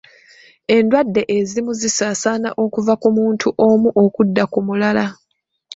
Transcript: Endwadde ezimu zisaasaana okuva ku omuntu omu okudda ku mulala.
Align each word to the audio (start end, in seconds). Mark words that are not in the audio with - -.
Endwadde 0.75 1.21
ezimu 1.37 1.71
zisaasaana 1.81 2.49
okuva 2.63 2.93
ku 3.01 3.07
omuntu 3.11 3.47
omu 3.67 3.89
okudda 4.03 4.43
ku 4.51 4.59
mulala. 4.67 5.05